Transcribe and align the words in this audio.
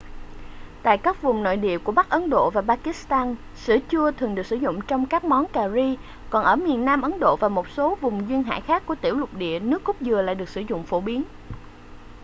tại 0.83 0.97
các 0.97 1.21
vùng 1.21 1.43
nội 1.43 1.57
địa 1.57 1.77
của 1.77 1.91
bắc 1.91 2.09
ấn 2.09 2.29
độ 2.29 2.49
và 2.49 2.61
pakistan 2.61 3.35
sữa 3.55 3.77
chua 3.89 4.11
thường 4.11 4.35
được 4.35 4.45
sử 4.45 4.55
dụng 4.55 4.79
trong 4.87 5.05
các 5.05 5.23
món 5.23 5.45
cà 5.47 5.69
ri 5.69 5.97
còn 6.29 6.43
ở 6.43 6.55
miền 6.55 6.85
nam 6.85 7.01
ấn 7.01 7.19
độ 7.19 7.35
và 7.39 7.49
một 7.49 7.69
số 7.69 7.95
vùng 8.01 8.29
duyên 8.29 8.43
hải 8.43 8.61
khác 8.61 8.83
của 8.85 8.95
tiểu 8.95 9.15
lục 9.15 9.33
địa 9.33 9.59
nước 9.59 9.83
cốt 9.83 9.95
dừa 10.01 10.21
lại 10.21 10.35
được 10.35 10.49
sử 10.49 10.61
dụng 10.69 10.83
phổ 10.83 10.99
biến 11.01 11.23